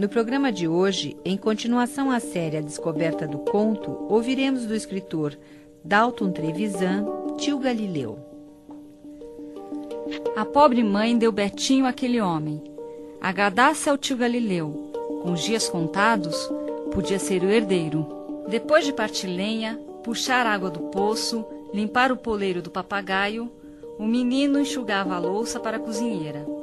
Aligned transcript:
No 0.00 0.08
programa 0.08 0.50
de 0.50 0.66
hoje, 0.66 1.14
em 1.22 1.36
continuação 1.36 2.10
à 2.10 2.18
série 2.18 2.56
A 2.56 2.62
Descoberta 2.62 3.28
do 3.28 3.36
Conto, 3.36 4.06
ouviremos 4.08 4.64
do 4.64 4.74
escritor 4.74 5.38
Dalton 5.84 6.32
Trevisan, 6.32 7.04
Tio 7.36 7.58
Galileu. 7.58 8.18
A 10.34 10.42
pobre 10.46 10.82
mãe 10.82 11.18
deu 11.18 11.30
Betinho 11.30 11.84
àquele 11.84 12.18
homem. 12.18 12.64
Agradasse 13.20 13.90
ao 13.90 13.98
tio 13.98 14.16
Galileu. 14.16 14.90
Com 15.22 15.32
os 15.32 15.42
dias 15.42 15.68
contados, 15.68 16.50
podia 16.94 17.18
ser 17.18 17.42
o 17.42 17.50
herdeiro. 17.50 18.06
Depois 18.48 18.86
de 18.86 18.94
partir 18.94 19.26
lenha, 19.26 19.78
puxar 20.02 20.46
água 20.46 20.70
do 20.70 20.80
poço, 20.84 21.44
limpar 21.74 22.10
o 22.10 22.16
poleiro 22.16 22.62
do 22.62 22.70
papagaio, 22.70 23.52
o 23.98 24.06
menino 24.06 24.58
enxugava 24.58 25.14
a 25.14 25.18
louça 25.18 25.60
para 25.60 25.76
a 25.76 25.80
cozinheira. 25.80 26.59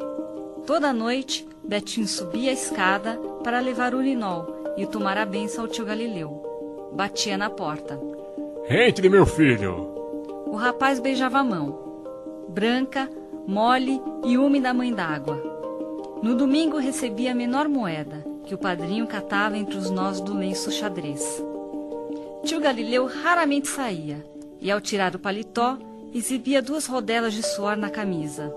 Toda 0.67 0.91
noite, 0.91 1.47
Betinho 1.63 2.05
subia 2.05 2.49
a 2.49 2.53
escada 2.53 3.17
para 3.41 3.61
levar 3.61 3.95
o 3.95 3.99
urinol 3.99 4.73
e 4.75 4.85
tomar 4.85 5.17
a 5.17 5.25
benção 5.25 5.63
ao 5.63 5.69
tio 5.69 5.85
Galileu. 5.85 6.91
Batia 6.91 7.37
na 7.37 7.49
porta. 7.49 7.97
Entre, 8.69 9.07
meu 9.07 9.25
filho. 9.25 9.93
O 10.45 10.57
rapaz 10.57 10.99
beijava 10.99 11.37
a 11.37 11.43
mão. 11.43 12.45
Branca, 12.49 13.09
mole 13.47 14.01
e 14.25 14.37
úmida 14.37 14.73
mãe 14.73 14.93
d'água. 14.93 15.41
No 16.21 16.35
domingo 16.35 16.77
recebia 16.77 17.31
a 17.31 17.35
menor 17.35 17.69
moeda, 17.69 18.25
que 18.43 18.53
o 18.53 18.57
padrinho 18.57 19.07
catava 19.07 19.57
entre 19.57 19.77
os 19.77 19.89
nós 19.89 20.19
do 20.19 20.33
lenço 20.33 20.69
xadrez. 20.69 21.41
Tio 22.43 22.59
Galileu 22.59 23.05
raramente 23.05 23.69
saía, 23.69 24.21
e 24.59 24.69
ao 24.69 24.81
tirar 24.81 25.15
o 25.15 25.19
paletó, 25.19 25.77
exibia 26.13 26.61
duas 26.61 26.87
rodelas 26.87 27.33
de 27.33 27.41
suor 27.41 27.77
na 27.77 27.89
camisa. 27.89 28.53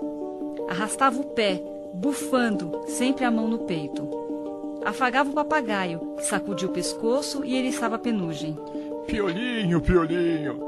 Arrastava 0.69 1.17
o 1.17 1.23
pé, 1.23 1.70
bufando, 1.93 2.81
sempre 2.87 3.25
a 3.25 3.31
mão 3.31 3.47
no 3.47 3.59
peito. 3.59 4.07
Afagava 4.83 5.29
o 5.29 5.33
papagaio, 5.33 5.99
que 6.17 6.25
sacudia 6.25 6.67
o 6.67 6.71
pescoço 6.71 7.45
e 7.45 7.55
eriçava 7.55 7.95
a 7.95 7.99
penugem. 7.99 8.57
Piolinho, 9.05 9.79
piolinho. 9.81 10.59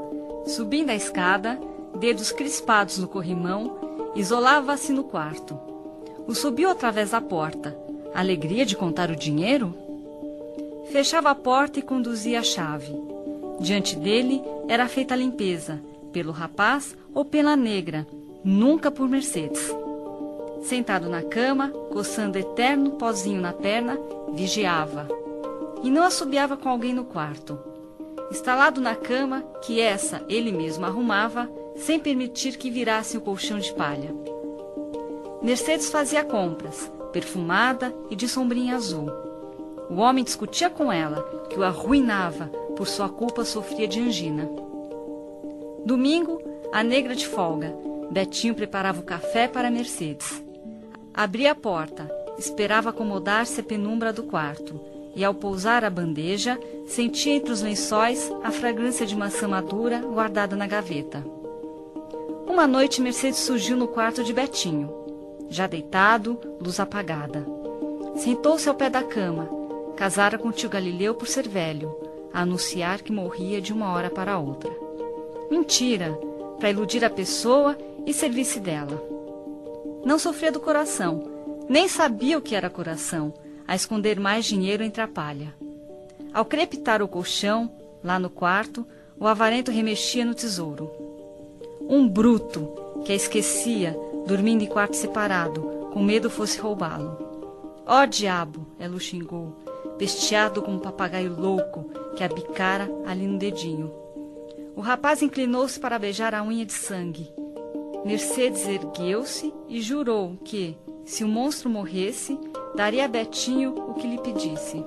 Subindo 0.46 0.90
a 0.90 0.94
escada, 0.94 1.58
dedos 1.98 2.30
crispados 2.30 2.98
no 2.98 3.08
corrimão, 3.08 4.12
isolava-se 4.14 4.92
no 4.92 5.04
quarto. 5.04 5.58
O 6.26 6.34
subiu 6.34 6.70
através 6.70 7.10
da 7.10 7.20
porta. 7.20 7.76
Alegria 8.14 8.64
de 8.64 8.76
contar 8.76 9.10
o 9.10 9.16
dinheiro? 9.16 9.74
Fechava 10.92 11.30
a 11.30 11.34
porta 11.34 11.78
e 11.80 11.82
conduzia 11.82 12.38
a 12.38 12.42
chave. 12.42 12.94
Diante 13.58 13.96
dele 13.96 14.42
era 14.68 14.86
feita 14.86 15.14
a 15.14 15.16
limpeza, 15.16 15.80
pelo 16.12 16.30
rapaz 16.30 16.96
ou 17.12 17.24
pela 17.24 17.56
negra, 17.56 18.06
nunca 18.44 18.90
por 18.90 19.08
Mercedes. 19.08 19.74
Sentado 20.64 21.10
na 21.10 21.22
cama, 21.22 21.68
coçando 21.92 22.38
eterno 22.38 22.92
pozinho 22.92 23.38
na 23.38 23.52
perna, 23.52 23.98
vigiava. 24.32 25.06
E 25.82 25.90
não 25.90 26.04
assobiava 26.04 26.56
com 26.56 26.70
alguém 26.70 26.94
no 26.94 27.04
quarto. 27.04 27.58
Instalado 28.30 28.80
na 28.80 28.94
cama, 28.94 29.42
que 29.60 29.78
essa 29.78 30.24
ele 30.26 30.50
mesmo 30.50 30.86
arrumava, 30.86 31.50
sem 31.76 32.00
permitir 32.00 32.56
que 32.56 32.70
virasse 32.70 33.18
o 33.18 33.20
colchão 33.20 33.58
de 33.58 33.74
palha. 33.74 34.14
Mercedes 35.42 35.90
fazia 35.90 36.24
compras, 36.24 36.90
perfumada 37.12 37.94
e 38.08 38.16
de 38.16 38.26
sombrinha 38.26 38.74
azul. 38.74 39.10
O 39.90 39.96
homem 39.96 40.24
discutia 40.24 40.70
com 40.70 40.90
ela, 40.90 41.22
que 41.50 41.58
o 41.58 41.62
arruinava, 41.62 42.46
por 42.74 42.88
sua 42.88 43.10
culpa 43.10 43.44
sofria 43.44 43.86
de 43.86 44.00
angina. 44.00 44.48
Domingo, 45.84 46.40
a 46.72 46.82
negra 46.82 47.14
de 47.14 47.26
folga, 47.26 47.76
Betinho 48.10 48.54
preparava 48.54 49.00
o 49.00 49.04
café 49.04 49.46
para 49.46 49.70
Mercedes. 49.70 50.42
Abria 51.16 51.52
a 51.52 51.54
porta, 51.54 52.10
esperava 52.36 52.90
acomodar-se 52.90 53.60
a 53.60 53.62
penumbra 53.62 54.12
do 54.12 54.24
quarto, 54.24 54.80
e 55.14 55.24
ao 55.24 55.32
pousar 55.32 55.84
a 55.84 55.90
bandeja, 55.90 56.58
sentia 56.88 57.34
entre 57.34 57.52
os 57.52 57.62
lençóis 57.62 58.32
a 58.42 58.50
fragrância 58.50 59.06
de 59.06 59.14
maçã 59.14 59.46
madura 59.46 60.00
guardada 60.00 60.56
na 60.56 60.66
gaveta. 60.66 61.24
Uma 62.48 62.66
noite, 62.66 63.00
Mercedes 63.00 63.38
surgiu 63.38 63.76
no 63.76 63.86
quarto 63.86 64.24
de 64.24 64.32
Betinho. 64.32 64.92
Já 65.48 65.68
deitado, 65.68 66.36
luz 66.60 66.80
apagada. 66.80 67.46
Sentou-se 68.16 68.68
ao 68.68 68.74
pé 68.74 68.90
da 68.90 69.04
cama. 69.04 69.48
Casara 69.94 70.36
com 70.36 70.48
o 70.48 70.52
tio 70.52 70.68
Galileu 70.68 71.14
por 71.14 71.28
ser 71.28 71.46
velho, 71.46 71.96
a 72.32 72.40
anunciar 72.40 73.02
que 73.02 73.12
morria 73.12 73.60
de 73.60 73.72
uma 73.72 73.92
hora 73.92 74.10
para 74.10 74.36
outra. 74.36 74.72
Mentira, 75.48 76.18
para 76.58 76.70
iludir 76.70 77.04
a 77.04 77.10
pessoa 77.10 77.78
e 78.04 78.12
servir-se 78.12 78.58
dela. 78.58 79.13
Não 80.04 80.18
sofria 80.18 80.52
do 80.52 80.60
coração, 80.60 81.22
nem 81.68 81.88
sabia 81.88 82.36
o 82.36 82.42
que 82.42 82.54
era 82.54 82.68
coração, 82.68 83.32
a 83.66 83.74
esconder 83.74 84.20
mais 84.20 84.44
dinheiro 84.44 84.82
entre 84.82 85.00
a 85.02 85.08
palha. 85.08 85.54
Ao 86.32 86.44
crepitar 86.44 87.02
o 87.02 87.08
colchão, 87.08 87.70
lá 88.02 88.18
no 88.18 88.28
quarto, 88.28 88.86
o 89.18 89.26
avarento 89.26 89.70
remexia 89.70 90.24
no 90.24 90.34
tesouro. 90.34 90.90
Um 91.88 92.08
bruto, 92.08 92.68
que 93.04 93.12
a 93.12 93.14
esquecia, 93.14 93.96
dormindo 94.26 94.62
em 94.62 94.66
quarto 94.66 94.94
separado, 94.96 95.62
com 95.92 96.02
medo 96.02 96.28
fosse 96.28 96.58
roubá-lo. 96.58 97.16
Ó 97.86 98.02
oh, 98.02 98.06
diabo, 98.06 98.66
ela 98.78 98.96
o 98.96 99.00
xingou, 99.00 99.56
bestiado 99.98 100.60
como 100.60 100.78
um 100.78 100.80
papagaio 100.80 101.34
louco 101.38 101.90
que 102.16 102.24
a 102.24 102.28
bicara 102.28 102.90
ali 103.06 103.26
no 103.26 103.38
dedinho. 103.38 103.92
O 104.74 104.80
rapaz 104.80 105.22
inclinou-se 105.22 105.78
para 105.78 105.98
beijar 105.98 106.34
a 106.34 106.42
unha 106.42 106.66
de 106.66 106.72
sangue. 106.72 107.30
Mercedes 108.04 108.68
ergueu-se 108.68 109.50
e 109.66 109.80
jurou 109.80 110.36
que, 110.44 110.76
se 111.06 111.24
o 111.24 111.28
monstro 111.28 111.70
morresse, 111.70 112.38
daria 112.76 113.06
a 113.06 113.08
Betinho 113.08 113.74
o 113.74 113.94
que 113.94 114.06
lhe 114.06 114.20
pedisse. 114.20 114.84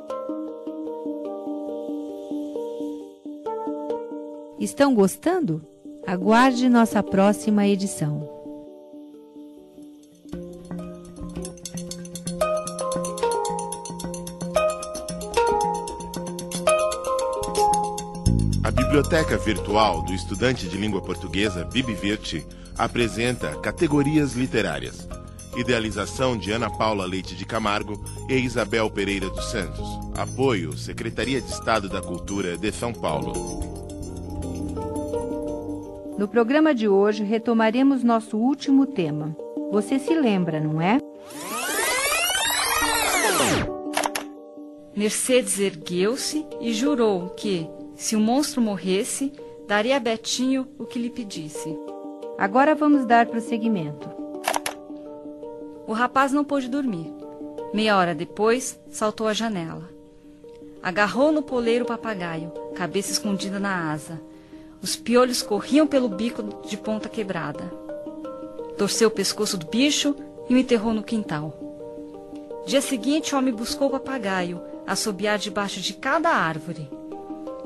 Estão 4.59 4.93
gostando? 4.93 5.65
Aguarde 6.05 6.69
nossa 6.69 7.01
próxima 7.01 7.67
edição. 7.67 8.29
A 18.63 18.69
Biblioteca 18.69 19.37
Virtual 19.37 20.03
do 20.03 20.13
Estudante 20.13 20.67
de 20.67 20.77
Língua 20.77 21.01
Portuguesa 21.01 21.65
BibVirt 21.65 22.43
apresenta 22.77 23.55
categorias 23.59 24.33
literárias. 24.33 25.07
Idealização 25.55 26.37
de 26.37 26.51
Ana 26.51 26.69
Paula 26.69 27.05
Leite 27.05 27.35
de 27.35 27.45
Camargo 27.45 28.03
e 28.29 28.35
Isabel 28.35 28.89
Pereira 28.91 29.29
dos 29.29 29.49
Santos. 29.49 29.87
Apoio 30.15 30.77
Secretaria 30.77 31.41
de 31.41 31.49
Estado 31.49 31.89
da 31.89 32.01
Cultura 32.01 32.57
de 32.57 32.71
São 32.71 32.93
Paulo. 32.93 33.33
No 36.17 36.27
programa 36.27 36.73
de 36.73 36.87
hoje 36.87 37.23
retomaremos 37.23 38.03
nosso 38.03 38.37
último 38.37 38.85
tema. 38.85 39.35
Você 39.71 39.99
se 39.99 40.13
lembra, 40.13 40.59
não 40.59 40.81
é? 40.81 40.99
Mercedes 44.95 45.59
ergueu-se 45.59 46.45
e 46.59 46.73
jurou 46.73 47.29
que, 47.29 47.67
se 47.95 48.15
o 48.15 48.19
monstro 48.19 48.61
morresse, 48.61 49.31
daria 49.67 49.97
a 49.97 49.99
Betinho 49.99 50.67
o 50.79 50.85
que 50.85 50.97
lhe 50.97 51.09
pedisse. 51.09 51.77
Agora 52.37 52.75
vamos 52.75 53.03
dar 53.03 53.25
prosseguimento. 53.25 54.07
O 55.87 55.91
rapaz 55.91 56.31
não 56.31 56.43
pôde 56.43 56.69
dormir. 56.69 57.11
Meia 57.73 57.97
hora 57.97 58.13
depois, 58.13 58.79
saltou 58.91 59.27
à 59.27 59.33
janela. 59.33 59.89
Agarrou 60.83 61.31
no 61.31 61.41
poleiro 61.41 61.83
o 61.83 61.87
papagaio, 61.87 62.51
cabeça 62.75 63.11
escondida 63.11 63.59
na 63.59 63.91
asa. 63.91 64.21
Os 64.83 64.95
piolhos 64.95 65.41
corriam 65.41 65.87
pelo 65.87 66.07
bico 66.07 66.43
de 66.67 66.77
ponta 66.77 67.09
quebrada. 67.09 67.73
Torceu 68.77 69.07
o 69.07 69.11
pescoço 69.11 69.57
do 69.57 69.65
bicho 69.65 70.15
e 70.47 70.53
o 70.53 70.57
enterrou 70.59 70.93
no 70.93 71.01
quintal. 71.01 71.51
Dia 72.67 72.81
seguinte, 72.81 73.33
o 73.33 73.37
homem 73.39 73.53
buscou 73.53 73.87
o 73.87 73.91
papagaio, 73.91 74.61
assobiar 74.85 75.39
debaixo 75.39 75.79
de 75.79 75.93
cada 75.93 76.29
árvore. 76.29 76.87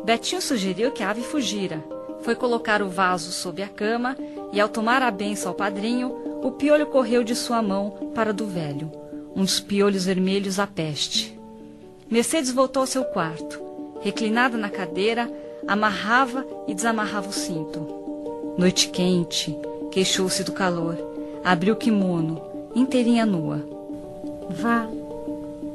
Betinho 0.06 0.42
sugeriu 0.42 0.92
que 0.92 1.04
a 1.04 1.10
ave 1.10 1.24
fugira. 1.24 1.84
Foi 2.22 2.36
colocar 2.36 2.82
o 2.82 2.90
vaso 2.90 3.32
sob 3.32 3.62
a 3.62 3.68
cama 3.68 4.16
e, 4.52 4.60
ao 4.60 4.70
tomar 4.70 5.02
a 5.02 5.12
benção 5.12 5.50
ao 5.50 5.56
padrinho, 5.56 6.14
o 6.44 6.52
piolho 6.52 6.88
correu 6.88 7.24
de 7.24 7.36
sua 7.36 7.62
mão 7.62 8.12
para 8.14 8.34
do 8.34 8.46
velho, 8.46 8.92
um 9.36 9.42
dos 9.42 9.60
piolhos 9.60 10.06
vermelhos 10.06 10.60
à 10.60 10.68
peste. 10.68 11.40
Mercedes 12.10 12.52
voltou 12.52 12.82
ao 12.82 12.88
seu 12.88 13.06
quarto. 13.06 13.62
Reclinada 14.02 14.58
na 14.58 14.70
cadeira, 14.70 15.32
amarrava 15.68 16.46
e 16.68 16.74
desamarrava 16.74 17.30
o 17.30 17.34
cinto. 17.34 18.56
Noite 18.58 18.90
quente, 18.90 19.58
queixou-se 19.92 20.44
do 20.44 20.52
calor. 20.52 20.98
Abriu 21.44 21.74
o 21.74 21.78
kimono, 21.78 22.42
inteirinha 22.76 23.26
nua. 23.26 23.66
Vá, 24.50 24.88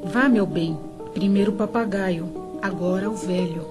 vá, 0.02 0.28
meu 0.28 0.44
bem. 0.44 0.78
Primeiro 1.14 1.52
o 1.52 1.55
papagaio, 1.56 2.28
agora 2.61 3.08
o 3.08 3.14
velho. 3.14 3.64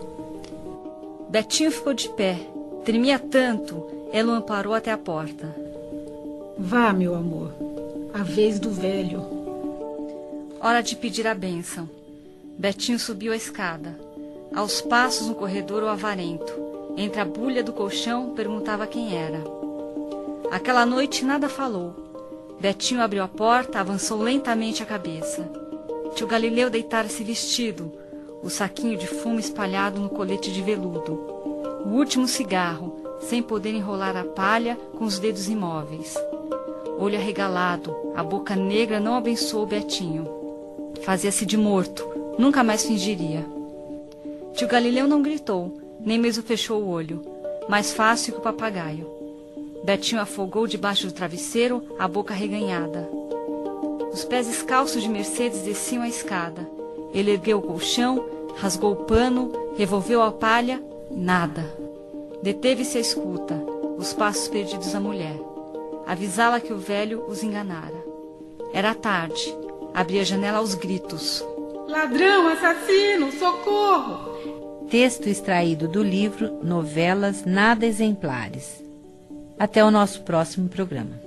Betinho 1.29 1.71
ficou 1.71 1.93
de 1.93 2.09
pé. 2.09 2.39
Tremia 2.83 3.19
tanto, 3.19 3.85
ela 4.11 4.33
o 4.33 4.35
amparou 4.35 4.73
até 4.73 4.91
a 4.91 4.97
porta. 4.97 5.55
Vá, 6.57 6.93
meu 6.93 7.15
amor. 7.15 7.51
A 8.13 8.23
vez 8.23 8.59
do 8.59 8.69
velho. 8.69 9.23
Hora 10.61 10.81
de 10.81 10.95
pedir 10.95 11.27
a 11.27 11.33
bênção. 11.33 11.89
Betinho 12.57 12.97
subiu 12.97 13.33
a 13.33 13.35
escada. 13.35 13.99
Aos 14.55 14.81
passos 14.81 15.27
no 15.27 15.35
corredor 15.35 15.83
o 15.83 15.89
avarento. 15.89 16.53
Entre 16.97 17.19
a 17.19 17.25
bulha 17.25 17.61
do 17.61 17.73
colchão, 17.73 18.33
perguntava 18.33 18.87
quem 18.87 19.17
era. 19.17 19.43
Aquela 20.49 20.85
noite 20.85 21.25
nada 21.25 21.49
falou. 21.49 22.57
Betinho 22.59 23.01
abriu 23.01 23.21
a 23.21 23.27
porta, 23.27 23.79
avançou 23.79 24.21
lentamente 24.21 24.81
a 24.81 24.85
cabeça. 24.85 25.45
Tio 26.15 26.25
Galileu 26.25 26.69
deitara-se 26.69 27.21
vestido, 27.21 27.91
o 28.41 28.49
saquinho 28.49 28.97
de 28.97 29.05
fumo 29.05 29.39
espalhado 29.39 29.99
no 29.99 30.07
colete 30.07 30.53
de 30.53 30.61
veludo. 30.61 31.13
O 31.85 31.89
último 31.89 32.27
cigarro, 32.27 33.04
sem 33.21 33.41
poder 33.41 33.73
enrolar 33.73 34.15
a 34.15 34.23
palha 34.23 34.77
com 34.97 35.05
os 35.05 35.19
dedos 35.19 35.49
imóveis. 35.49 36.15
Olho 36.97 37.17
arregalado, 37.17 37.95
a 38.15 38.23
boca 38.23 38.55
negra 38.55 38.99
não 38.99 39.15
abençoou 39.15 39.65
Betinho. 39.65 40.27
Fazia-se 41.01 41.45
de 41.45 41.57
morto, 41.57 42.07
nunca 42.37 42.63
mais 42.63 42.85
fingiria. 42.85 43.45
Tio 44.53 44.67
Galileu 44.67 45.07
não 45.07 45.21
gritou, 45.21 45.77
nem 45.99 46.17
mesmo 46.17 46.43
fechou 46.43 46.81
o 46.81 46.89
olho, 46.89 47.21
mais 47.67 47.91
fácil 47.91 48.33
que 48.33 48.39
o 48.39 48.43
papagaio. 48.43 49.09
Betinho 49.83 50.21
afogou 50.21 50.65
debaixo 50.65 51.07
do 51.07 51.13
travesseiro, 51.13 51.83
a 51.99 52.07
boca 52.07 52.33
reganhada. 52.33 53.09
Os 54.11 54.23
pés 54.23 54.47
descalços 54.47 55.03
de 55.03 55.09
Mercedes 55.09 55.61
desciam 55.63 56.03
a 56.03 56.07
escada. 56.07 56.67
Ele 57.13 57.31
ergueu 57.31 57.59
o 57.59 57.61
colchão, 57.61 58.25
rasgou 58.55 58.93
o 58.93 59.03
pano, 59.03 59.51
revolveu 59.77 60.21
a 60.21 60.31
palha, 60.31 60.81
nada. 61.11 61.84
Deteve-se 62.41 62.97
a 62.97 63.01
escuta, 63.01 63.55
os 63.97 64.13
passos 64.13 64.47
perdidos 64.47 64.91
da 64.91 64.99
mulher. 64.99 65.39
Avisá-la 66.05 66.59
que 66.59 66.73
o 66.73 66.77
velho 66.77 67.25
os 67.27 67.43
enganara. 67.43 68.03
Era 68.73 68.93
tarde. 68.93 69.55
Abria 69.93 70.21
a 70.21 70.25
janela 70.25 70.57
aos 70.59 70.75
gritos. 70.75 71.43
Ladrão, 71.87 72.47
assassino, 72.47 73.31
socorro! 73.31 74.35
Texto 74.89 75.27
extraído 75.27 75.87
do 75.87 76.03
livro 76.03 76.59
Novelas 76.63 77.43
Nada 77.45 77.85
Exemplares. 77.85 78.83
Até 79.57 79.83
o 79.83 79.89
nosso 79.89 80.21
próximo 80.21 80.69
programa. 80.69 81.24